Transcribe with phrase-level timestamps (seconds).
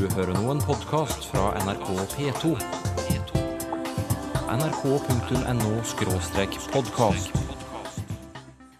[0.00, 2.56] Du hører nå en podkast fra NRK P2.
[4.48, 7.28] nrk.no-podkast.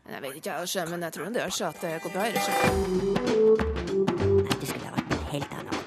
[0.09, 2.23] Jeg vet ikke, jeg, men jeg tror det gjør seg at det går bra.
[2.25, 2.53] Ikke?
[4.63, 5.79] Det skulle ha vært noe helt annet.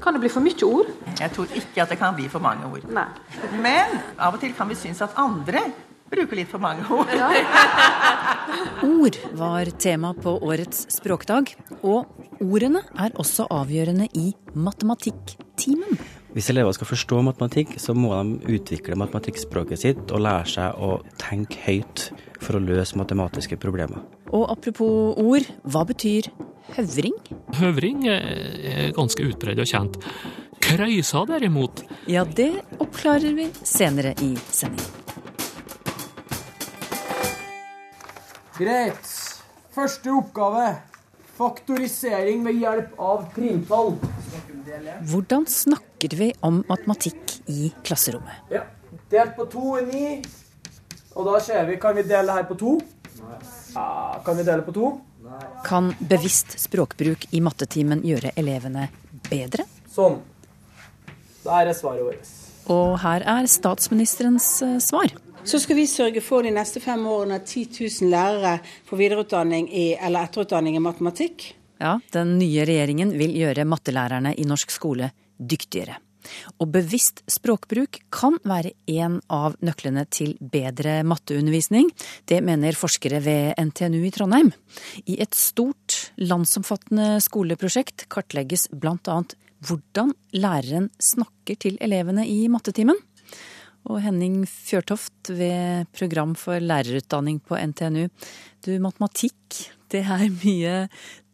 [0.00, 0.88] Kan det bli for mye ord?
[1.20, 2.88] Jeg tror ikke at det kan bli for mange ord.
[2.88, 3.04] Nei.
[3.52, 7.10] Men av og til kan vi synes at andre bruker litt for mange ord.
[9.00, 11.52] Ord var tema på årets språkdag,
[11.86, 12.08] og
[12.42, 16.00] ordene er også avgjørende i matematikktimen.
[16.34, 21.00] Hvis elever skal forstå matematikk, så må de utvikle matematikkspråket sitt og lære seg å
[21.18, 24.04] tenke høyt for å løse matematiske problemer.
[24.30, 26.30] Og apropos ord, hva betyr
[26.76, 27.16] høvring?
[27.58, 29.98] Høvring er ganske utbredt og kjent.
[30.60, 34.99] Krøysa derimot, Ja, det oppklarer vi senere i sendingen.
[38.60, 39.06] Greit.
[39.72, 40.64] Første oppgave.
[41.38, 43.94] Faktorisering ved hjelp av primtall.
[45.08, 48.42] Hvordan snakker vi om matematikk i klasserommet?
[48.52, 48.66] Ja.
[49.10, 50.02] Delt på to er ni.
[51.16, 52.74] Og da ser vi, kan vi dele her på to?
[53.72, 54.92] Ja, kan vi dele på to?
[55.64, 58.90] Kan bevisst språkbruk i mattetimen gjøre elevene
[59.30, 59.64] bedre?
[59.88, 60.20] Sånn.
[61.46, 62.36] Der er svaret vårt.
[62.70, 65.08] Og her er statsministerens eh, svar.
[65.44, 68.58] Så skal vi sørge for de neste fem årene at 10 000 lærere
[68.88, 71.46] får videreutdanning i, eller etterutdanning i matematikk.
[71.80, 75.10] Ja, den nye regjeringen vil gjøre mattelærerne i norsk skole
[75.40, 75.96] dyktigere.
[76.60, 81.88] Og bevisst språkbruk kan være en av nøklene til bedre matteundervisning.
[82.28, 84.52] Det mener forskere ved NTNU i Trondheim.
[85.08, 89.22] I et stort, landsomfattende skoleprosjekt kartlegges bl.a.
[89.64, 93.00] hvordan læreren snakker til elevene i mattetimen.
[93.88, 98.08] Og Henning Fjørtoft ved Program for lærerutdanning på NTNU.
[98.66, 100.74] Du, matematikk, det er mye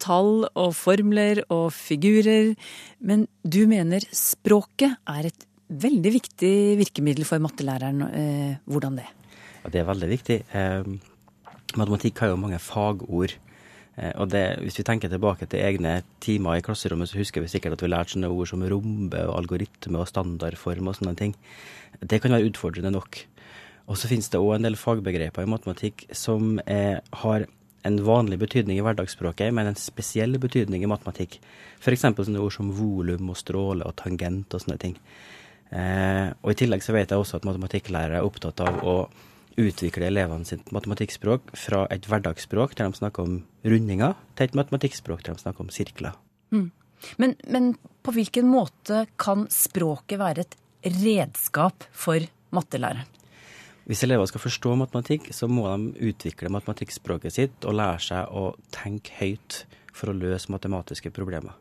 [0.02, 2.54] tall og formler og figurer.
[3.00, 8.06] Men du mener språket er et veldig viktig virkemiddel for mattelæreren.
[8.06, 9.08] Eh, hvordan det?
[9.64, 10.38] Ja, det er veldig viktig.
[10.54, 10.86] Eh,
[11.76, 13.34] matematikk har jo mange fagord.
[13.96, 17.50] Eh, og det, hvis vi tenker tilbake til egne timer i klasserommet, så husker vi
[17.52, 21.36] sikkert at vi lærte sånne ord som rombe og algoritme og standardform og sånne ting.
[22.00, 23.22] Det kan være utfordrende nok.
[23.86, 27.46] Og så finnes det òg en del fagbegreper i matematikk som er, har
[27.86, 31.38] en vanlig betydning i hverdagsspråket, men en spesiell betydning i matematikk.
[31.78, 32.02] F.eks.
[32.02, 34.96] sånne ord som volum og stråle og tangent og sånne ting.
[35.70, 38.96] Eh, og I tillegg så vet jeg også at matematikklærere er opptatt av å
[39.56, 45.24] utvikle elevene sitt matematikkspråk fra et hverdagsspråk der de snakker om rundinger, til et matematikkspråk
[45.24, 46.16] der de snakker om sirkler.
[46.54, 46.70] Mm.
[47.20, 47.74] Men, men
[48.04, 50.56] på hvilken måte kan språket være et
[51.02, 52.24] redskap for
[52.56, 53.12] mattelæreren?
[53.86, 58.48] Hvis elever skal forstå matematikk, så må de utvikle matematikkspråket sitt og lære seg å
[58.74, 59.60] tenke høyt
[59.94, 61.54] for å løse matematiske problemer.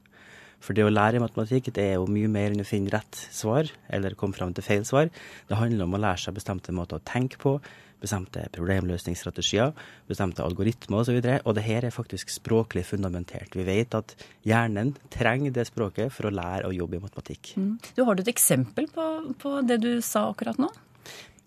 [0.63, 3.69] For det å lære matematikk det er jo mye mer enn å finne rett svar,
[3.93, 5.11] eller komme fram til feil svar.
[5.45, 7.59] Det handler om å lære seg bestemte måter å tenke på,
[8.01, 9.73] bestemte problemløsningsstrategier,
[10.09, 11.17] bestemte algoritmer osv.
[11.17, 13.55] Og, så og det her er faktisk språklig fundamentert.
[13.55, 14.15] Vi vet at
[14.47, 17.55] hjernen trenger det språket for å lære å jobbe i matematikk.
[17.59, 17.75] Mm.
[17.95, 19.07] Du Har du et eksempel på,
[19.41, 20.71] på det du sa akkurat nå?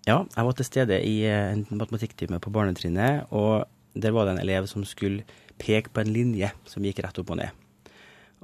[0.07, 4.43] Ja, jeg var til stede i en matematikktime på barnetrinnet, og der var det en
[4.43, 5.25] elev som skulle
[5.59, 7.51] peke på en linje som gikk rett opp og ned.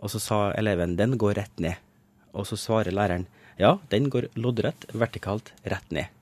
[0.04, 1.80] Og så sa eleven 'den går rett ned'.
[2.34, 3.28] Og så svarer læreren
[3.58, 6.15] 'ja, den går loddrett, vertikalt, rett ned'.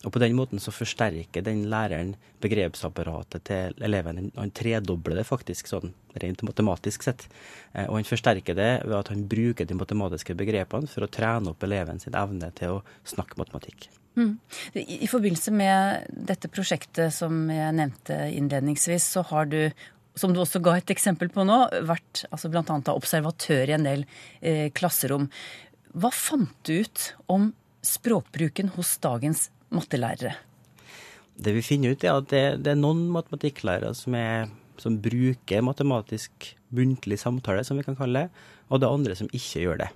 [0.00, 4.30] Og på den måten så forsterker den læreren begrepsapparatet til eleven.
[4.38, 7.26] Han tredobler det faktisk, sånn rent matematisk sett.
[7.84, 11.68] Og han forsterker det ved at han bruker de matematiske begrepene for å trene opp
[11.68, 13.90] eleven sin evne til å snakke matematikk.
[14.16, 14.34] Mm.
[14.74, 19.62] I forbindelse med dette prosjektet som jeg nevnte innledningsvis, så har du
[20.18, 21.56] som du også ga et eksempel på nå,
[21.86, 22.64] vært altså bl.a.
[22.92, 24.02] observatør i en del
[24.40, 25.28] eh, klasserom.
[25.94, 27.50] Hva fant du ut om
[27.86, 30.34] språkbruken hos dagens mattelærere?
[31.40, 34.50] Det vi finner ut, er at det, det er noen matematikklærere som, er,
[34.80, 39.30] som bruker matematisk muntlig samtale, som vi kan kalle det, og det er andre som
[39.32, 39.88] ikke gjør det.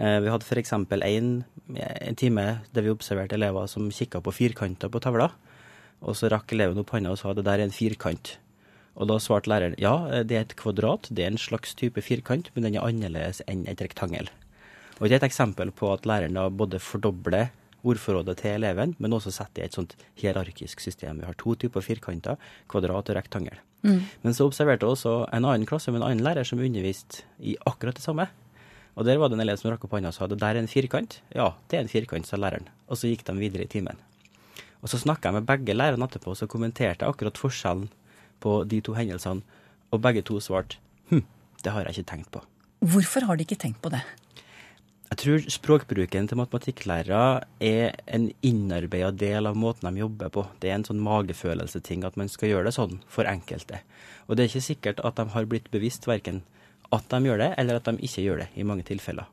[0.00, 0.74] Eh, vi hadde f.eks.
[0.74, 1.32] En,
[1.76, 5.30] en time der vi observerte elever som kikka på firkanter på tavla.
[6.02, 8.36] Og så rakk eleven opp hånda og sa det der er en firkant.
[8.98, 9.94] Og da svarte læreren ja,
[10.26, 13.64] det er et kvadrat, det er en slags type firkant, men den er annerledes enn
[13.70, 14.28] et rektangel.
[14.98, 17.48] Og det er et eksempel på at læreren da både fordobler
[17.82, 21.20] ordforrådet til eleven, men også setter i et sånt hierarkisk system.
[21.20, 22.38] Vi har to typer firkanter,
[22.70, 23.58] kvadrat og rektangel.
[23.82, 24.04] Mm.
[24.22, 27.56] Men så observerte jeg også en annen klasse med en annen lærer som underviste i
[27.66, 28.28] akkurat det samme.
[28.94, 30.62] Og der var det en elev som rakk opp hånda og sa det der er
[30.62, 31.18] en firkant.
[31.34, 32.68] Ja, det er en firkant, sa læreren.
[32.88, 33.98] Og så gikk de videre i timen.
[34.82, 37.88] Og så snakka jeg med begge lærerne etterpå, og så kommenterte jeg akkurat forskjellen
[38.42, 39.42] på de to hendelsene.
[39.92, 40.78] Og begge to svarte
[41.10, 41.24] hm,
[41.62, 42.42] det har jeg ikke tenkt på.
[42.82, 44.02] Hvorfor har de ikke tenkt på det?
[45.12, 50.46] Jeg tror språkbruken til matematikklærere er en innarbeida del av måten de jobber på.
[50.62, 53.82] Det er en sånn magefølelseting at man skal gjøre det sånn for enkelte.
[54.24, 56.40] Og det er ikke sikkert at de har blitt bevisst verken
[56.96, 59.28] at de gjør det, eller at de ikke gjør det, i mange tilfeller.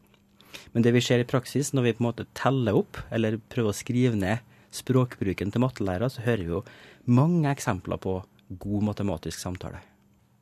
[0.75, 3.71] Men det vi ser i praksis, når vi på en måte teller opp, eller prøver
[3.71, 4.43] å skrive ned
[4.75, 6.65] språkbruken til mattelærere, så hører vi jo
[7.07, 8.19] mange eksempler på
[8.59, 9.79] god matematisk samtale.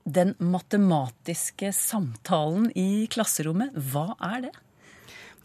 [0.02, 4.60] Den matematiske samtalen i klasserommet, hva er det?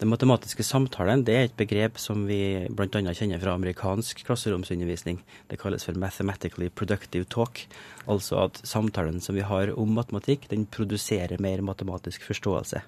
[0.01, 2.87] Den matematiske samtalen det er et begrep som vi bl.a.
[3.13, 5.21] kjenner fra amerikansk klasseromsundervisning.
[5.49, 7.67] Det kalles for 'mathematically productive talk'.
[8.07, 12.81] Altså at samtalen som vi har om matematikk, den produserer mer matematisk forståelse.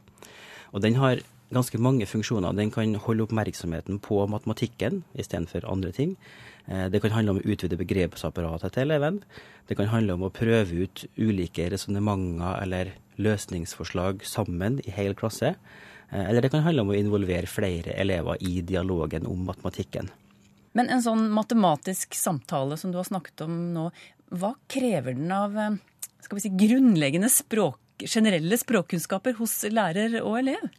[0.73, 1.21] Og den har
[1.53, 2.55] ganske mange funksjoner.
[2.55, 6.17] Den kan holde oppmerksomheten på matematikken istedenfor andre ting.
[6.67, 9.23] Eh, det kan handle om å utvide begrepsapparatet til eleven.
[9.69, 15.55] Det kan handle om å prøve ut ulike resonnementer eller løsningsforslag sammen i hel klasse.
[16.09, 20.11] Eh, eller det kan handle om å involvere flere elever i dialogen om matematikken.
[20.75, 23.89] Men en sånn matematisk samtale som du har snakket om nå,
[24.35, 25.79] hva krever den av eh,
[26.25, 30.69] skal vi si, grunnleggende språk, generelle språkkunnskaper hos lærer og elev?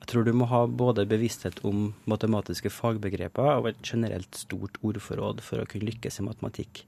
[0.00, 5.40] Jeg tror du må ha både bevissthet om matematiske fagbegreper og et generelt stort ordforråd
[5.44, 6.82] for å kunne lykkes i matematikk.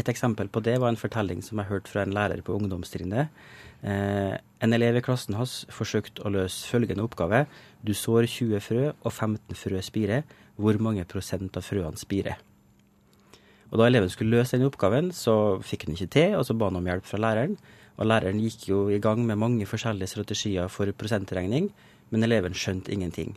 [0.00, 3.28] Et eksempel på det var en fortelling som jeg hørte fra en lærer på ungdomstrinnet.
[3.84, 7.44] Eh, en elev i klassen hans forsøkte å løse følgende oppgave.
[7.84, 10.24] Du sår 20 frø, og 15 frø spirer.
[10.56, 12.40] Hvor mange prosent av frøene spirer?
[13.72, 16.68] Og Da eleven skulle løse den oppgaven, så fikk han ikke til, og så ba
[16.68, 17.56] han om hjelp fra læreren.
[17.96, 21.70] Og Læreren gikk jo i gang med mange forskjellige strategier for prosentregning,
[22.10, 23.36] men eleven skjønte ingenting.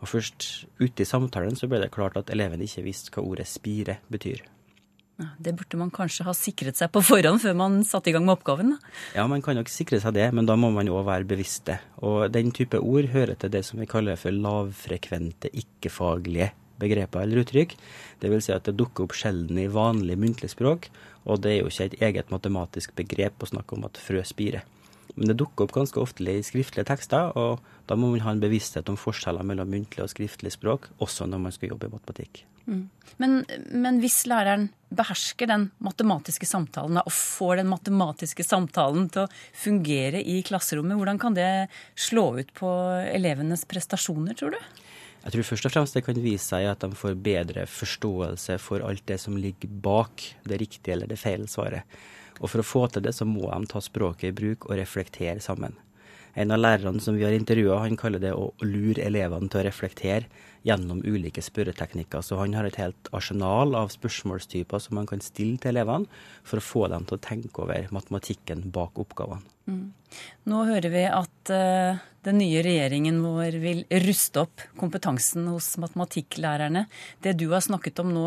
[0.00, 3.46] Og Først ute i samtalen så ble det klart at eleven ikke visste hva ordet
[3.46, 4.42] spire betyr.
[5.42, 8.36] Det burde man kanskje ha sikret seg på forhånd før man satte i gang med
[8.36, 8.74] oppgaven?
[9.16, 11.78] Ja, man kan nok sikre seg det, men da må man òg være bevisst det.
[12.02, 16.52] Og den type ord hører til det som vi kaller for lavfrekvente, ikke-faglige
[16.82, 17.74] begreper eller uttrykk.
[18.22, 20.90] Vil si at det dukker opp sjelden i vanlig muntlig språk,
[21.26, 24.66] og det er jo ikke et eget matematisk begrep å snakke om at frø spirer.
[25.14, 27.60] Men det dukker opp ganske ofte i skriftlige tekster, og
[27.90, 31.42] da må man ha en bevissthet om forskjeller mellom muntlig og skriftlig språk, også når
[31.46, 32.44] man skal jobbe i matematikk.
[32.66, 32.84] Mm.
[33.18, 33.40] Men,
[33.74, 39.30] men, hvis læreren behersker den matematiske samtalen og får den matematiske samtalen til å
[39.64, 41.50] fungere i klasserommet, hvordan kan det
[41.98, 42.70] slå ut på
[43.10, 44.80] elevenes prestasjoner, tror du?
[45.22, 48.82] Jeg tror først og fremst det kan vise seg at de får bedre forståelse for
[48.86, 51.86] alt det som ligger bak det riktige eller det feil svaret.
[52.42, 55.38] Og for å få til det, så må de ta språket i bruk og reflektere
[55.42, 55.78] sammen.
[56.34, 59.66] En av lærerne som vi har intervjua, han kaller det å lure elevene til å
[59.66, 62.22] reflektere gjennom ulike spørreteknikker.
[62.24, 66.08] Så han har et helt arsenal av spørsmålstyper som man kan stille til elevene
[66.46, 69.44] for å få dem til å tenke over matematikken bak oppgavene.
[69.68, 69.92] Mm.
[70.50, 76.86] Nå hører vi at uh, den nye regjeringen vår vil ruste opp kompetansen hos matematikklærerne.
[77.22, 78.26] Det du har snakket om nå,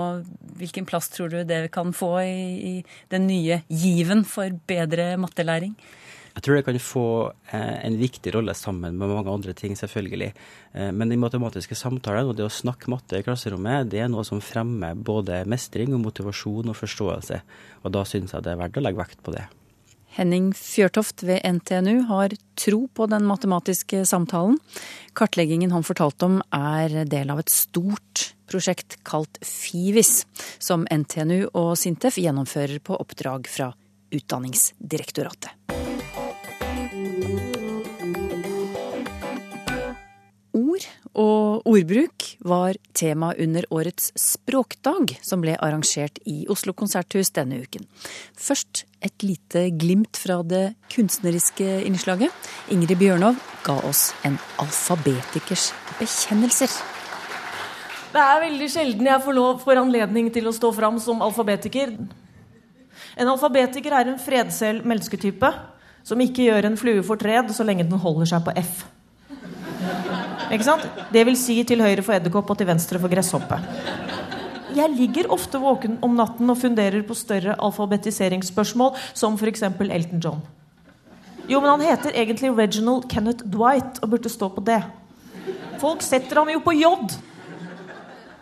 [0.60, 2.74] hvilken plass tror du det kan få i, i
[3.12, 5.76] den nye given for bedre mattelæring?
[6.36, 7.08] Jeg tror det kan få
[7.56, 10.34] eh, en viktig rolle sammen med mange andre ting, selvfølgelig.
[10.76, 14.26] Eh, men de matematiske samtalene og det å snakke matte i klasserommet, det er noe
[14.28, 17.40] som fremmer både mestring og motivasjon og forståelse.
[17.84, 19.46] Og da syns jeg det er verdt å legge vekt på det.
[20.16, 24.60] Henning Fjørtoft ved NTNU har tro på den matematiske samtalen.
[25.16, 30.22] Kartleggingen han fortalte om er del av et stort prosjekt kalt FIVIS,
[30.60, 33.74] som NTNU og Sintef gjennomfører på oppdrag fra
[34.16, 35.75] Utdanningsdirektoratet.
[41.16, 47.88] Og ordbruk var tema under årets språkdag, som ble arrangert i Oslo konserthus denne uken.
[48.36, 52.34] Først et lite glimt fra det kunstneriske innslaget.
[52.74, 56.74] Ingrid Bjørnov ga oss en alfabetikers bekjennelser.
[58.16, 61.96] Det er veldig sjelden jeg får, lov, får anledning til å stå fram som alfabetiker.
[63.16, 65.52] En alfabetiker er en fredselv mennesketype
[66.06, 68.86] som ikke gjør en flue fortred så lenge den holder seg på F.
[70.54, 70.86] Ikke sant?
[71.14, 73.60] Det vil si til høyre for edderkopp og til venstre for gresshoppe.
[74.76, 79.64] Jeg ligger ofte våken om natten og funderer på større alfabetiseringsspørsmål, som f.eks.
[79.64, 80.42] Elton John.
[81.48, 84.82] Jo, men han heter egentlig Reginald Kenneth Dwight og burde stå på det.
[85.80, 86.92] Folk setter ham jo på J.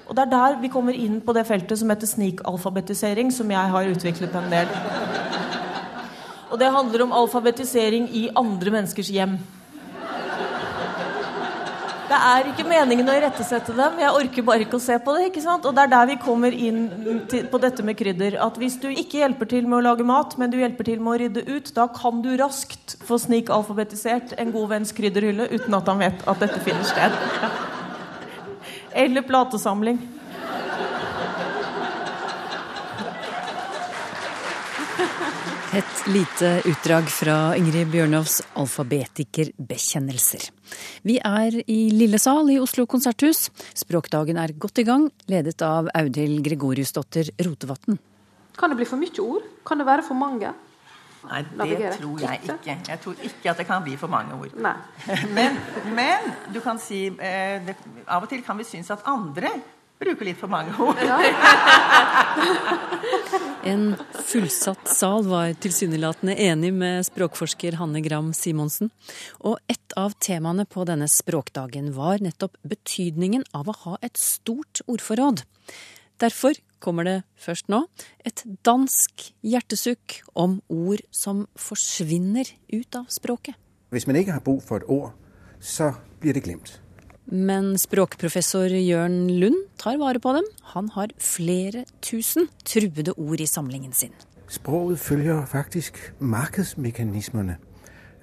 [0.07, 3.73] Og det er der vi kommer inn på det feltet som heter snikalfabetisering, som jeg
[3.75, 4.71] har utviklet en del.
[6.53, 9.37] Og det handler om alfabetisering i andre menneskers hjem.
[12.13, 13.95] Det er ikke meningen å irettesette dem.
[13.97, 15.31] Jeg orker bare ikke å se på det.
[15.31, 15.65] ikke sant?
[15.65, 16.83] Og det er der vi kommer inn
[17.31, 18.37] til, på dette med krydder.
[18.43, 21.15] At hvis du ikke hjelper til med å lage mat, men du hjelper til med
[21.15, 25.89] å rydde ut, da kan du raskt få snikalfabetisert en god venns krydderhylle uten at
[25.89, 27.17] han vet at dette finner sted.
[28.93, 29.97] Eller platesamling.
[35.73, 40.43] Et lite utdrag fra Ingrid Bjørnovs alfabetikerbekjennelser.
[41.01, 43.47] Vi er i Lille sal i Oslo konserthus.
[43.73, 47.97] Språkdagen er godt i gang, ledet av Audhild Gregoriusdotter Rotevatn.
[48.53, 49.49] Kan det bli for mye ord?
[49.65, 50.53] Kan det være for mange?
[51.25, 52.77] Nei, det tror jeg ikke.
[52.91, 54.53] Jeg tror ikke at det kan bli for mange ord.
[54.53, 54.77] Nei.
[55.39, 55.57] Men,
[55.95, 59.55] men du kan si eh, det, Av og til kan vi synes at andre
[60.03, 60.99] bruker litt for mange ord.
[63.63, 63.93] En
[64.27, 68.89] fullsatt sal var tilsynelatende enig med språkforsker Hanne Gram Simonsen.
[69.39, 74.83] Og et av temaene på denne språkdagen var nettopp betydningen av å ha et stort
[74.91, 75.45] ordforråd.
[76.19, 77.85] Derfor kommer det først nå
[78.27, 83.55] et dansk hjertesukk om ord som forsvinner ut av språket.
[83.95, 85.13] Hvis man ikke har bruk for et ord,
[85.63, 86.82] så blir det glemt.
[87.25, 90.43] Men språkprofessor Jørn Lund tar vare på dem.
[90.75, 94.11] Han har flere tusen truede ord i samlingen sin.
[94.47, 97.57] Språket følger faktisk markedsmekanismene.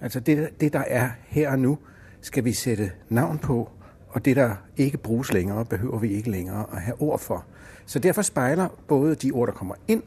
[0.00, 1.78] Altså det, det der er her og nå,
[2.20, 3.70] skal vi sette navn på.
[4.08, 7.44] Og det der ikke brukes lenger, behøver vi ikke lenger å ha ord for.
[7.86, 10.02] Så derfor speiler både de ord der kommer inn,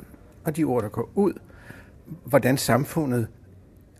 [0.45, 1.37] og de ord der går ut,
[2.25, 3.27] hvordan samfunnet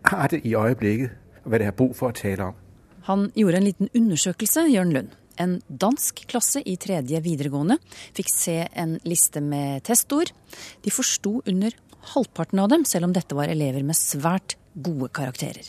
[0.05, 1.09] har det i øyeblikket,
[1.43, 2.62] og hva det har bruk for å tale om.
[3.09, 5.15] Han gjorde en liten undersøkelse, Jørn Lund.
[5.41, 7.79] En dansk klasse i tredje videregående
[8.15, 10.31] fikk se en liste med testord.
[10.85, 11.73] De forsto under
[12.13, 15.67] halvparten av dem, selv om dette var elever med svært gode karakterer.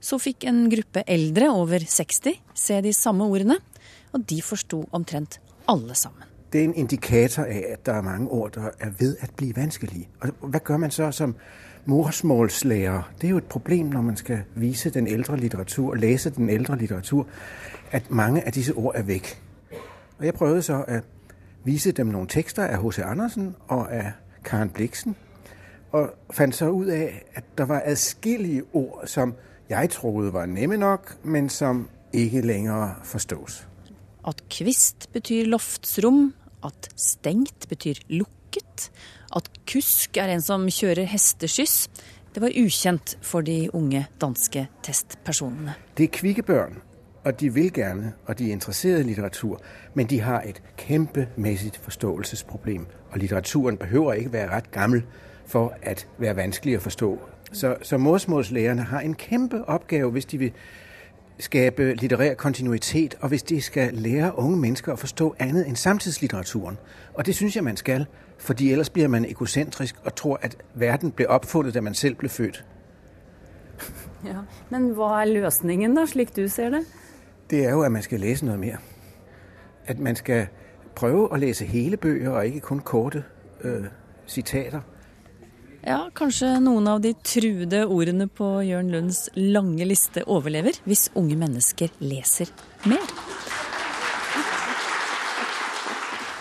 [0.00, 3.58] Så fikk en gruppe eldre over 60 se de samme ordene,
[4.14, 6.28] og de forsto omtrent alle sammen.
[6.52, 9.50] Det er en indikator av at det er mange ord der er ved å bli
[9.56, 10.08] vanskelige.
[10.24, 11.34] Og hva gjør man så som
[11.88, 13.02] morsmålslærer?
[13.20, 16.78] Det er jo et problem når man skal vise den eldre litteratur lese den eldre
[16.78, 17.26] litteratur,
[17.90, 19.40] at mange av disse ord er vekk.
[20.18, 21.00] Og Jeg prøvde så å
[21.64, 23.02] vise dem noen tekster av H.C.
[23.02, 24.12] Andersen og av
[24.44, 25.16] Karen Bliksen,
[25.92, 29.34] og fant så ut av at det var adskillige ord som
[29.68, 33.66] jeg trodde var nemme nok, men som ikke lenger forstås.
[34.28, 38.90] At kvist betyr loftsrom, at stengt betyr lukket,
[39.36, 41.88] at kusk er en som kjører hesteskyss.
[42.34, 45.74] Det var ukjent for de unge danske testpersonene.
[45.98, 46.82] Det er kvikke børn,
[47.24, 49.60] og de vil gjerne, og de er interessert i litteratur,
[49.94, 52.86] men de har et kjempemessig forståelsesproblem.
[53.10, 55.02] Og litteraturen behøver ikke være rett gammel
[55.46, 57.18] for å være vanskelig å forstå.
[57.52, 60.52] Så, så morsmålslærerne har en kjempe oppgave hvis de vil
[61.38, 66.78] skape litterær kontinuitet, og hvis de skal lære unge mennesker å forstå annet enn samtidslitteraturen.
[67.14, 68.06] Og det syns jeg man skal,
[68.38, 72.28] fordi ellers blir man egocentrisk og tror at verden ble oppfunnet da man selv ble
[72.28, 72.64] født.
[74.24, 76.84] Ja, Men hva er løsningen, da, slik du ser det?
[77.50, 78.78] Det er jo at man skal lese noe mer.
[79.86, 80.48] At man skal
[80.98, 83.22] prøve å lese hele bøker, og ikke kun korte
[83.64, 83.86] øh,
[84.26, 84.82] sitater.
[85.86, 91.38] Ja, kanskje noen av de truede ordene på Jørn Lunds lange liste overlever, hvis unge
[91.38, 92.50] mennesker leser
[92.90, 93.06] mer.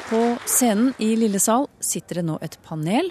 [0.09, 3.09] På scenen i Lille sal sitter det nå et panel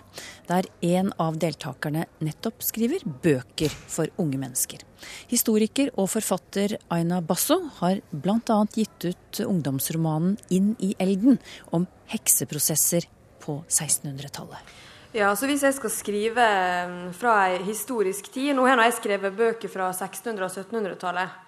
[0.49, 4.83] der en av deltakerne nettopp skriver bøker for unge mennesker.
[5.29, 8.59] Historiker og forfatter Aina Basso har bl.a.
[8.73, 11.39] gitt ut ungdomsromanen Inn i elden
[11.77, 13.09] om hekseprosesser
[13.43, 14.75] på 1600-tallet.
[15.17, 16.47] Ja, så Hvis jeg skal skrive
[16.89, 21.43] mm, fra ei historisk tid Nå har jeg skrevet bøker fra 1600- og 1700-tallet.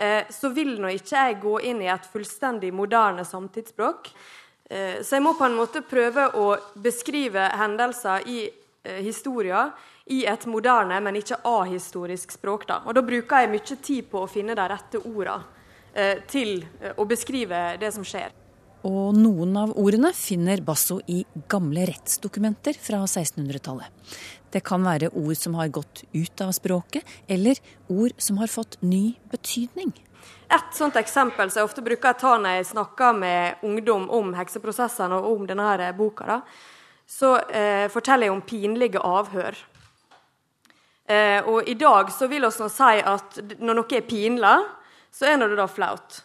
[0.00, 4.08] Eh, så vil nå ikke jeg gå inn i et fullstendig moderne samtidsspråk.
[4.70, 9.66] Eh, så jeg må på en måte prøve å beskrive hendelser i eh, historia
[10.10, 12.68] i et moderne, men ikke ahistorisk språk.
[12.70, 12.80] Da.
[12.86, 15.58] Og da bruker jeg mye tid på å finne de rette ordene
[16.30, 16.60] til
[17.02, 18.30] å beskrive det som skjer.
[18.86, 21.18] Og noen av ordene finner Basso i
[21.50, 23.90] gamle rettsdokumenter fra 1600-tallet.
[24.50, 27.60] Det kan være ord som har gått ut av språket, eller
[27.92, 29.92] ord som har fått ny betydning.
[30.50, 34.32] Et sånt eksempel som jeg ofte bruker å ta når jeg snakker med ungdom om
[34.34, 36.40] hekseprosessene og om denne her boka, da,
[37.10, 39.58] så eh, forteller jeg om pinlige avhør.
[41.10, 44.58] Eh, og i dag så vil vi si at når noe er pinlig,
[45.10, 46.22] så er det da flaut.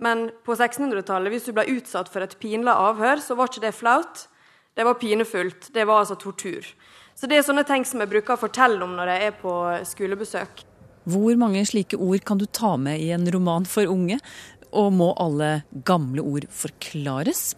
[0.00, 3.76] Men på 1600-tallet, hvis du ble utsatt for et pinlig avhør, så var ikke det
[3.76, 4.24] flaut.
[4.72, 5.68] Det var pinefullt.
[5.74, 6.64] Det var altså tortur.
[7.14, 9.54] Så det er sånne ting som jeg bruker å fortelle om når jeg er på
[9.90, 10.64] skolebesøk.
[11.10, 14.20] Hvor mange slike ord kan du ta med i en roman for unge?
[14.70, 17.54] Og må alle gamle ord forklares?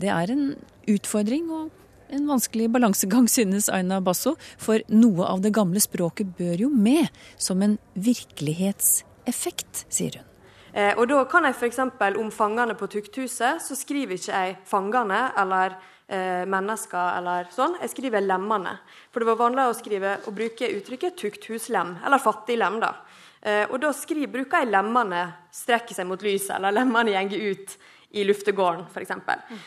[0.00, 0.46] Det er en
[0.90, 1.70] utfordring og
[2.10, 4.36] en vanskelig balansegang, synes Aina Basso.
[4.58, 10.32] For noe av det gamle språket bør jo med som en virkelighetseffekt, sier hun.
[10.76, 11.78] Eh, og da kan jeg f.eks.
[12.20, 17.76] om fangene på tukthuset, så skriver ikke jeg 'fangene' eller eh, 'mennesker' eller sånn.
[17.80, 18.78] Jeg skriver 'lemmene'.
[19.10, 22.80] For det var vanlig å skrive og bruke uttrykket 'tukthuslem', eller 'fattiglem'.
[22.80, 22.94] da.
[23.42, 27.76] Eh, og da skriver, bruker jeg 'lemmene strekker seg mot lyset', eller 'lemmene gjenger ut'
[28.10, 29.10] i luftegården, f.eks.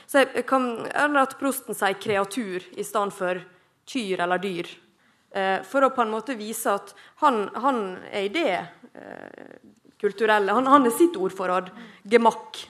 [0.08, 3.42] Så jeg kan, eller at prosten sier 'kreatur' i stedet for
[3.86, 4.70] 'kyr' eller 'dyr'.
[5.32, 8.56] Eh, for å på en måte vise at han, han er i det
[8.96, 9.60] eh,
[10.02, 10.52] kulturelle.
[10.52, 11.70] Han, han er sitt ordforråd.
[12.10, 12.64] Gemakk.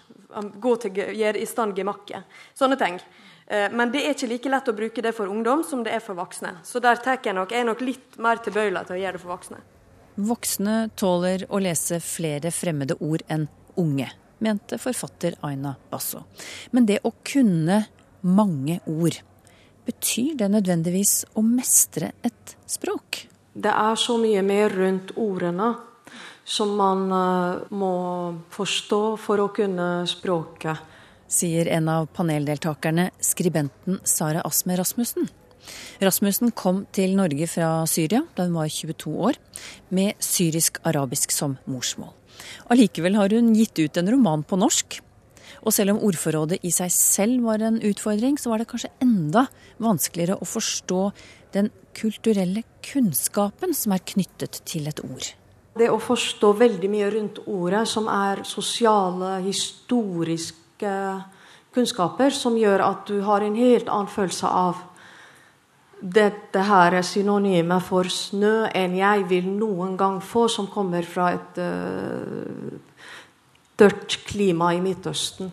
[0.59, 2.27] Gå til, gjør i stand gemakket.
[2.53, 2.99] Sånne ting.
[3.49, 6.03] Eh, men det er ikke like lett å bruke det for ungdom som det er
[6.05, 6.59] for voksne.
[6.63, 9.33] Så der jeg nok, jeg er nok litt mer tilbøyelig til å gjøre det for
[9.33, 9.61] voksne.
[10.19, 13.47] Voksne tåler å lese flere fremmede ord enn
[13.79, 14.09] unge,
[14.43, 16.25] mente forfatter Aina Basso.
[16.71, 17.85] Men det å kunne
[18.21, 19.17] mange ord,
[19.87, 23.25] betyr det nødvendigvis å mestre et språk?
[23.53, 25.71] Det er så mye mer rundt ordene
[26.49, 27.95] som man uh, må
[28.53, 30.77] forstå for å kunne språket.
[31.29, 35.27] Sier en av paneldeltakerne, skribenten Sara Asme Rasmussen.
[36.01, 39.37] Rasmussen kom til Norge fra Syria da hun var 22 år,
[39.93, 42.15] med syrisk-arabisk som morsmål.
[42.73, 44.97] Allikevel har hun gitt ut en roman på norsk.
[45.61, 49.45] Og selv om ordforrådet i seg selv var en utfordring, så var det kanskje enda
[49.77, 51.03] vanskeligere å forstå
[51.53, 51.69] den
[51.99, 55.29] kulturelle kunnskapen som er knyttet til et ord.
[55.77, 60.68] Det å forstå veldig mye rundt ordet, som er sosiale, historiske
[61.75, 64.85] kunnskaper, som gjør at du har en helt annen følelse av
[65.99, 71.33] dette her er synonymet for snø enn jeg vil noen gang få, som kommer fra
[71.35, 72.77] et uh,
[73.75, 75.51] dørt klima i Midtøsten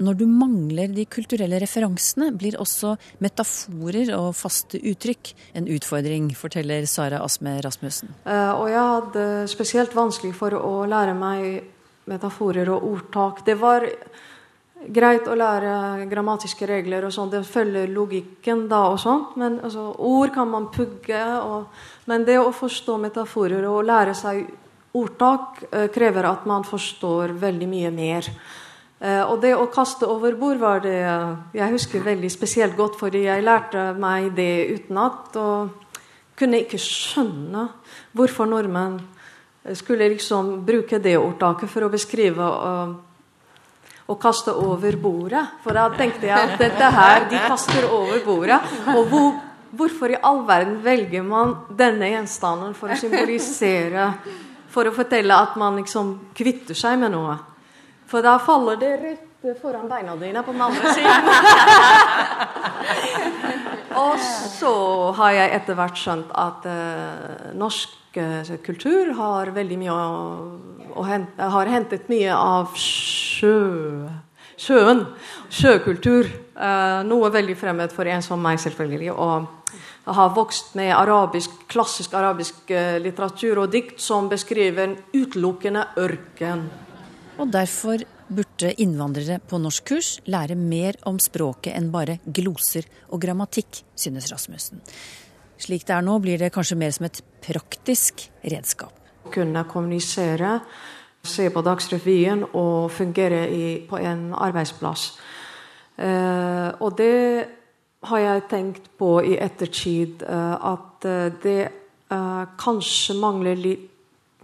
[0.00, 6.86] når du mangler de kulturelle referansene, blir også metaforer og faste uttrykk en utfordring, forteller
[6.88, 8.14] Sara Asme Rasmussen.
[8.24, 11.60] Uh, og jeg hadde spesielt vanskelig for å lære meg
[12.10, 13.44] metaforer og ordtak.
[13.46, 13.84] Det var
[14.88, 19.90] greit å lære grammatiske regler og sånn, det følger logikken da og sånn, men altså,
[19.98, 21.20] ord kan man pugge.
[21.44, 24.46] Og, men det å forstå metaforer og lære seg
[24.96, 28.30] ordtak eh, krever at man forstår veldig mye mer.
[29.00, 30.96] Eh, og det å kaste over bord var det
[31.56, 35.36] jeg husker veldig spesielt godt, fordi jeg lærte meg det utenat.
[35.36, 35.76] Og
[36.40, 37.68] kunne ikke skjønne
[38.16, 38.96] hvorfor nordmenn
[39.76, 42.94] skulle liksom bruke det ordtaket for å beskrive uh,
[44.10, 45.44] å kaste over bordet.
[45.62, 48.58] For da tenkte jeg at dette her, de kaster over bordet.
[48.90, 49.30] Og hvor,
[49.78, 54.12] hvorfor i all verden velger man denne gjenstanden for å symbolisere
[54.70, 57.34] For å fortelle at man liksom kvitter seg med noe?
[58.10, 59.26] For da faller det rett
[59.58, 61.26] foran beina dine på den andre siden.
[64.04, 64.22] og
[64.58, 64.74] så
[65.18, 71.48] har jeg etter hvert skjønt at eh, norsk uh, kultur har veldig mye å, hente,
[71.54, 74.08] har hentet mye av sjø,
[74.58, 75.04] sjøen.
[75.50, 76.30] Sjøkultur.
[76.56, 79.12] Uh, noe veldig fremmed for en som meg, selvfølgelig.
[79.14, 82.72] Og har vokst med arabisk, klassisk arabisk
[83.04, 86.64] litteratur og dikt som beskriver utelukkende ørken.
[87.38, 93.82] Og derfor burde innvandrere på norskkurs lære mer om språket enn bare gloser og grammatikk,
[93.98, 94.82] synes Rasmussen.
[95.60, 98.94] Slik det er nå, blir det kanskje mer som et praktisk redskap.
[99.30, 100.60] Kunne kommunisere,
[101.22, 105.10] se på Dagsrevyen og fungere i, på en arbeidsplass.
[106.00, 107.46] Eh, og det
[108.08, 111.60] har jeg tenkt på i ettertid, eh, at eh, det
[112.10, 113.86] eh, kanskje mangler litt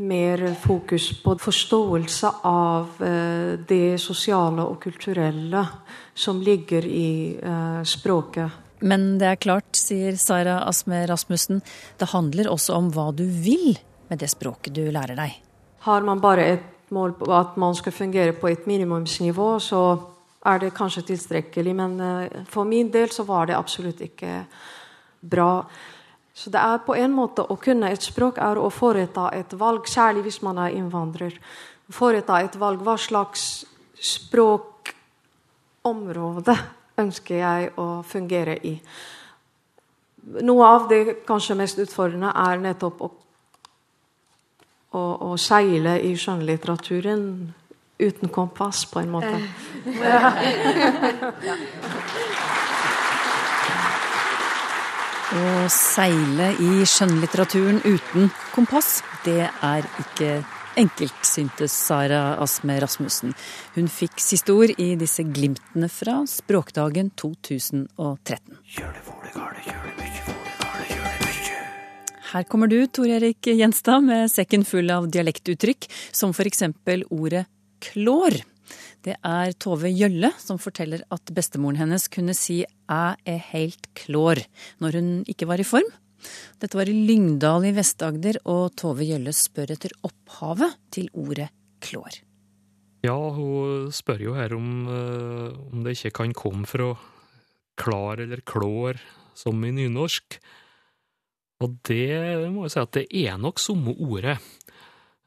[0.05, 5.65] mer fokus på forståelse av eh, det sosiale og kulturelle
[6.15, 7.09] som ligger i
[7.85, 8.66] språket.
[8.85, 11.63] Men det er klart, sier Sara Asme Rasmussen,
[11.99, 13.79] det handler også om hva du vil
[14.11, 15.33] med det språket du lærer deg.
[15.87, 19.99] Har man bare et mål på at man skal fungere på et minimumsnivå, så
[20.47, 21.75] er det kanskje tilstrekkelig.
[21.75, 24.47] Men eh, for min del så var det absolutt ikke
[25.21, 25.65] bra.
[26.37, 29.89] Så det er på en måte å kunne et språk er å foreta et valg,
[29.89, 31.33] særlig hvis man er innvandrer.
[31.91, 32.81] Foreta et valg.
[32.85, 33.65] Hva slags
[33.97, 36.57] språkområde
[36.99, 38.75] ønsker jeg å fungere i?
[40.43, 43.11] Noe av det kanskje mest utfordrende er nettopp å,
[44.97, 47.29] å, å seile i skjønnlitteraturen
[48.03, 49.39] uten kompass, på en måte.
[55.37, 60.43] Å seile i skjønnlitteraturen uten kompass, det er ikke
[60.77, 63.35] enkelt, syntes Sara Asme Rasmussen.
[63.75, 68.59] Hun fikk siste ord i disse glimtene fra Språkdagen 2013.
[72.33, 76.67] Her kommer du, Tor Erik Gjenstad, med sekken full av dialektuttrykk, som f.eks.
[77.09, 77.47] ordet
[77.81, 78.41] klår.
[79.07, 84.43] Det er Tove Gjølle som forteller at bestemoren hennes kunne si 'æ er heilt klår'
[84.83, 85.87] når hun ikke var i form.
[86.61, 91.51] Dette var i Lyngdal i Vest-Agder, og Tove Gjølle spør etter opphavet til ordet
[91.85, 92.23] klår.
[93.07, 96.95] Ja, hun spør jo her om, eh, om det ikke kan komme fra
[97.77, 98.99] klar eller klår,
[99.37, 100.39] som i nynorsk.
[101.61, 104.39] Og det må jeg si at det er nok samme ordet.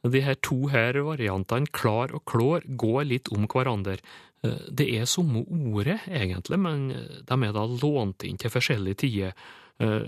[0.04, 4.00] De her to her variantene, klar og klår, går litt om hverandre.
[4.44, 6.90] Eh, Det er samme ordet, egentlig, men
[7.26, 9.34] de er da lånt inn til forskjellige tider,
[9.80, 10.08] eh,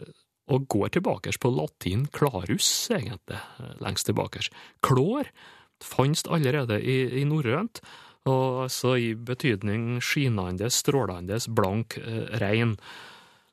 [0.52, 3.40] og går tilbake på latin clarus, egentlig,
[3.84, 4.44] lengst tilbake.
[4.84, 5.32] Klår
[5.82, 7.82] fantes allerede i, i norrønt,
[8.30, 12.76] og altså i betydning skinende, strålende, blank, eh, rein.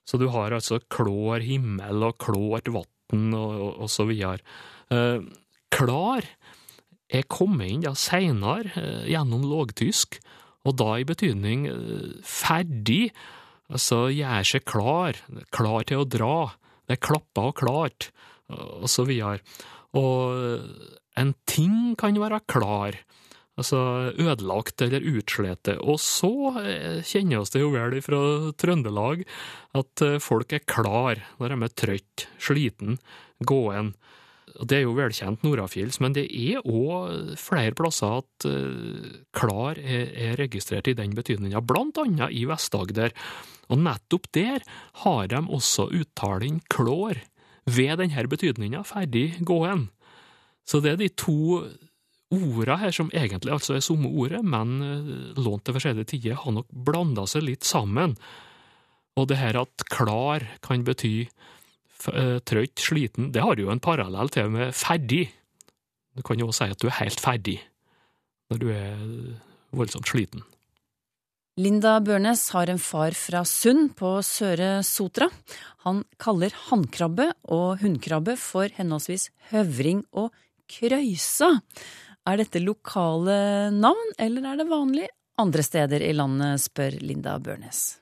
[0.05, 4.45] Så du har altså klår himmel og klårt vann og, og, og så videre.
[4.93, 5.25] Eh,
[5.73, 6.27] klar
[7.09, 10.21] er kommet inn da seinere, eh, gjennom lågtysk,
[10.69, 13.09] og da i betydning eh, ferdig,
[13.73, 15.21] altså gjør seg klar,
[15.55, 16.37] klar til å dra,
[16.89, 18.09] det er klappa og klart,
[18.49, 19.43] og så videre.
[19.97, 20.33] Og
[21.19, 22.97] en ting kan være klar,
[23.59, 23.79] altså
[24.15, 28.21] ødelagt eller utslettet, og så eh, kjenner oss det jo vel fra
[28.59, 29.25] Trøndelag
[29.79, 33.01] at eh, folk er klar når de er trøtt, sliten,
[33.43, 33.93] gåen.
[34.59, 40.35] Det er jo velkjent nordafjells, men det er òg flere plasser at uh, klar er
[40.41, 43.15] registrert i den betydninga, blant annet i Vest-Agder.
[43.69, 44.65] Og nettopp der
[45.05, 47.21] har de også uttalen klår,
[47.69, 49.91] ved denne betydninga, ferdig gåen.
[50.65, 51.67] Så det er de to
[52.33, 56.57] orda her som egentlig altså er samme ordet, men uh, lånt til forskjellige tider, har
[56.57, 58.17] nok blanda seg litt sammen.
[59.21, 61.29] Og det her at klar kan bety
[61.99, 65.25] trøtt, sliten, det har jo en parallell til med ferdig.
[66.15, 67.57] Du kan jo også si at du er helt ferdig
[68.49, 69.01] når du er
[69.77, 70.45] voldsomt sliten.
[71.59, 75.27] Linda Børnes har en far fra Sund på Søre Sotra.
[75.83, 80.31] Han kaller hannkrabbe og hunnkrabbe for henholdsvis høvring og
[80.71, 81.49] krøysa.
[82.31, 85.09] Er dette lokale navn, eller er det vanlig
[85.43, 87.99] andre steder i landet, spør Linda Børnes.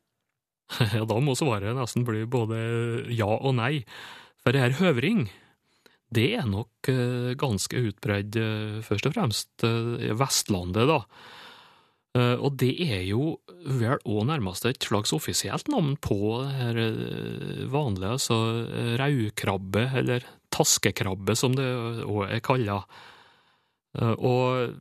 [0.92, 2.60] Ja, da må svaret nesten bli både
[3.14, 3.86] ja og nei.
[4.42, 5.30] For det her høvring,
[6.12, 11.00] det er nok eh, ganske utbredt, eh, først og fremst i Vestlandet, da.
[12.16, 16.78] Og det er jo vel òg nærmest et slags offisielt navn på det her
[17.72, 18.38] vanlige, altså
[19.00, 20.24] raukrabbe, eller
[20.54, 21.66] taskekrabbe, som det
[22.06, 22.78] òg er kalla.
[24.16, 24.76] Og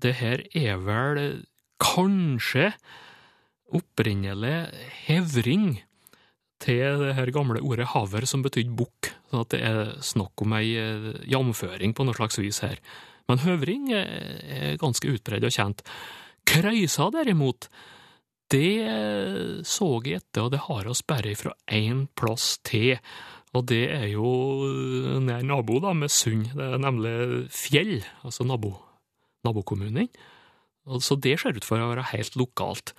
[0.00, 1.20] det her er vel
[1.82, 2.72] kanskje
[3.76, 4.56] opprinnelig
[5.06, 5.82] hevring
[6.64, 10.56] til det her gamle ordet haver, som betydde bukk, sånn at det er snakk om
[10.56, 10.72] ei
[11.28, 12.80] jamføring på noe slags vis her.
[13.28, 15.82] Men høvring er ganske utbredt og kjent.
[16.46, 17.68] Krøysa, derimot,
[18.52, 22.94] det så jeg etter, og det har oss bare fra én plass til.
[23.56, 24.28] Og det er jo
[25.24, 28.74] nær nabo da, med Sund, det er nemlig Fjell, altså nabo,
[29.46, 30.10] nabokommunen.
[31.02, 32.94] Så det ser ut for å være helt lokalt.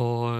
[0.00, 0.32] Og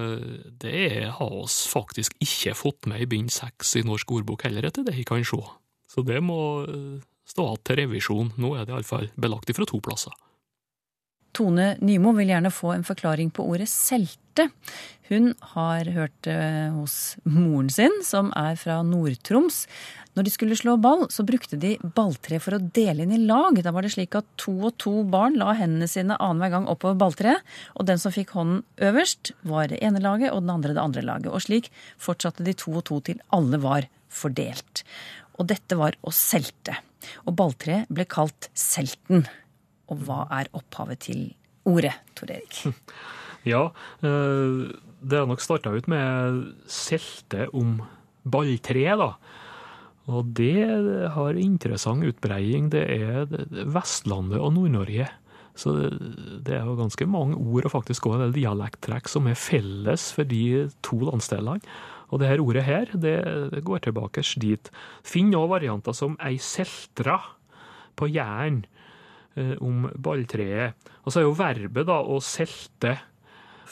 [0.62, 4.86] det har oss faktisk ikke fått med i bind seks i Norsk ordbok heller, etter
[4.86, 5.38] det jeg kan se.
[5.92, 6.64] Så det må
[7.28, 8.32] stå igjen til revisjon.
[8.40, 10.16] Nå er det iallfall belagt ifra to plasser.
[11.32, 14.50] Tone Nymo vil gjerne få en forklaring på ordet selte.
[15.08, 16.36] Hun har hørt det
[16.72, 19.64] hos moren sin, som er fra Nord-Troms.
[20.16, 23.56] Når de skulle slå ball, så brukte de balltre for å dele inn i lag.
[23.64, 27.00] Da var det slik at to og to barn la hendene sine annenhver gang oppover
[27.00, 27.44] balltreet,
[27.76, 31.04] og den som fikk hånden øverst, var det ene laget, og den andre det andre
[31.08, 31.32] laget.
[31.32, 34.84] Og slik fortsatte de to og to til alle var fordelt.
[35.40, 36.76] Og dette var å selte.
[37.24, 39.24] Og balltreet ble kalt selten.
[39.92, 41.26] Og hva er opphavet til
[41.68, 42.62] ordet, Tor Erik?
[43.42, 46.36] Ja, det har nok starta ut med
[46.70, 47.80] selte om
[48.22, 49.08] balltre, da.
[50.10, 50.62] Og det
[51.14, 52.70] har interessant utbreiing.
[52.70, 53.26] Det er
[53.74, 55.08] Vestlandet og Nord-Norge.
[55.58, 55.74] Så
[56.42, 60.68] det er jo ganske mange ord og faktisk òg dialekttrekk som er felles for de
[60.86, 61.60] to landsdelene.
[62.12, 64.70] Og det her ordet her, det går tilbake dit.
[65.04, 67.18] Finn òg varianter som ei seltra
[67.96, 68.62] på Jæren
[69.64, 70.90] om balltreet.
[71.04, 72.96] Og så er jo verbet da å selte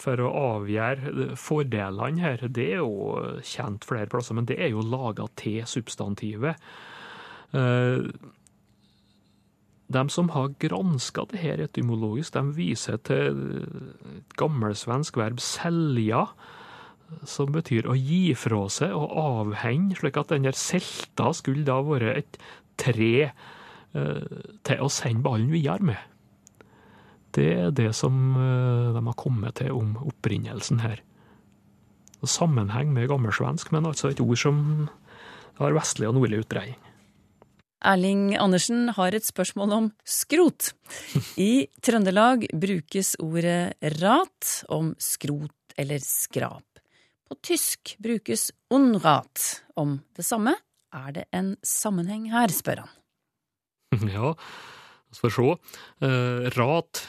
[0.01, 4.85] for å avgjøre fordelene her, det er jo kjent flere plasser, men det er jo
[4.87, 6.57] laga til substantivet.
[9.91, 13.41] de som har granska det her etymologisk, de viser til
[14.15, 16.29] et gammelsvensk verb 'selja',
[17.27, 21.81] som betyr å gi fra seg og avhenge, slik at den der selta skulle da
[21.83, 22.39] være et
[22.79, 23.33] tre eh,
[23.91, 26.11] til å sende ballen videre med.
[27.37, 31.03] Det er det som eh, de har kommet til om opprinnelsen her.
[32.21, 34.89] Sammenheng med gammelsvensk, men altså et ord som
[35.61, 36.77] har vestlig og nordlig utbreiing.
[37.81, 40.75] Erling Andersen har et spørsmål om skrot.
[41.41, 46.67] I Trøndelag brukes ordet rat om skrot eller skrap.
[47.25, 50.59] På tysk brukes unrat om det samme.
[50.93, 52.93] Er det en sammenheng her, spør han.
[54.15, 54.35] Ja,
[55.11, 55.53] vi får se.
[56.07, 57.05] Eh, rat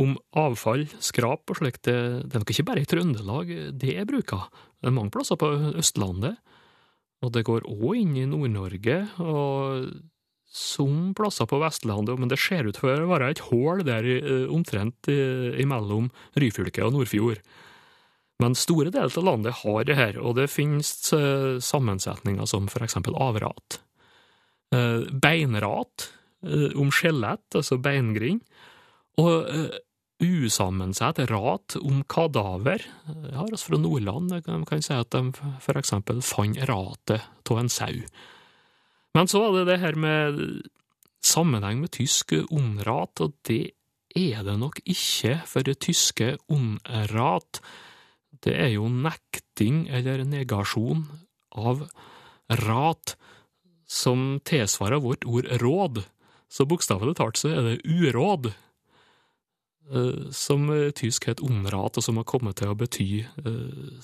[0.00, 1.96] om avfall, skrap og slikt, det,
[2.28, 4.46] det er nok ikke bare i Trøndelag det er bruka.
[4.80, 6.40] Det er mange plasser på Østlandet.
[7.20, 9.90] Og det går òg inn i Nord-Norge, og
[10.50, 14.46] som plasser på Vestlandet, men det ser ut for å være et hull der eh,
[14.50, 16.08] omtrent imellom
[16.40, 17.44] Ryfylke og Nordfjord.
[18.40, 22.86] Men store deler av landet har det her, og det finnes eh, sammensetninger som for
[22.86, 23.80] eksempel avrat.
[24.70, 26.10] Eh, beinrat
[26.78, 28.40] om skjelett, altså beingrind,
[29.20, 29.48] og
[30.20, 32.84] usammensett rat om kadaver.
[33.08, 37.60] Jeg har oss fra Nordland, de kan si at de for eksempel fant ratet av
[37.60, 38.00] en sau.
[39.16, 40.40] Men så var det det her med
[41.24, 43.72] sammenheng med tysk ondrat, og det
[44.16, 47.60] er det nok ikke, for det tyske ondrat,
[48.44, 51.04] det er jo nekting eller negasjon
[51.58, 51.84] av
[52.62, 53.16] rat,
[53.90, 56.04] som tilsvarer vårt ord råd,
[56.50, 58.52] så bokstavelig talt så er det uråd,
[60.30, 63.08] som tysk het omrat, og som har kommet til å bety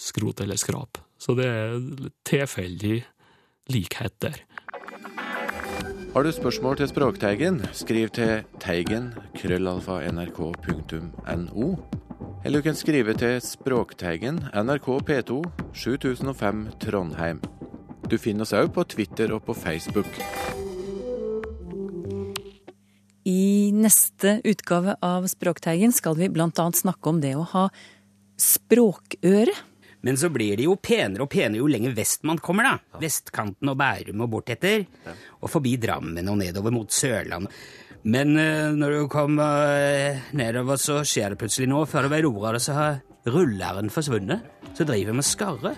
[0.03, 0.99] skrot eller skrap.
[1.19, 1.77] Så det er
[2.27, 2.97] tilfeldig
[3.71, 4.43] likhet der.
[6.17, 11.69] Har du spørsmål til Språkteigen, skriv til teigen krøllalfa nrk.no.
[12.43, 15.43] Eller du kan skrive til Språkteigen, NRK P2,
[15.77, 17.43] 7005 Trondheim.
[18.07, 20.11] Du finner oss òg på Twitter og på Facebook.
[23.27, 27.65] I neste utgave av Språkteigen skal vi blant annet snakke om det å ha
[28.39, 29.57] språkøre.
[30.07, 33.01] Men så blir det jo penere og penere jo lenger vest man kommer, da.
[33.03, 34.87] Vestkanten og Bærum og bortetter.
[35.43, 37.51] Og forbi Drammen og nedover mot Sørlandet.
[38.07, 41.91] Men uh, når du kommer uh, nedover, så skjer det plutselig noe.
[41.91, 43.01] Før du var ordet av det, så har
[43.35, 44.47] rulleren forsvunnet.
[44.79, 45.75] Så driver vi med skarre.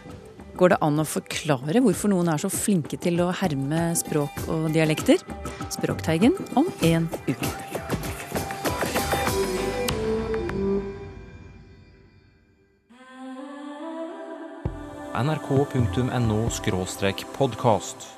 [0.58, 4.72] Går det an å forklare hvorfor noen er så flinke til å herme språk og
[4.74, 5.22] dialekter?
[5.70, 7.54] Språkteigen om en uke.
[15.18, 16.44] nrk.no
[17.34, 18.17] podkast.